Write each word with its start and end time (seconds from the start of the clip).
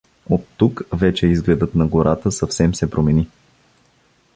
От 0.29 0.47
тук 0.57 0.83
вече 0.93 1.27
изгледът 1.27 1.75
на 1.75 1.87
гората 1.87 2.31
съвсем 2.31 2.75
се 2.75 2.89
промени. 2.91 3.27